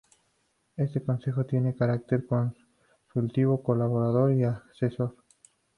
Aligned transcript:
Este 0.77 1.03
consejo 1.03 1.45
tiene 1.45 1.75
carácter 1.75 2.25
consultivo, 2.25 3.61
colaborador 3.61 4.33
y 4.33 4.45
asesor. 4.45 5.15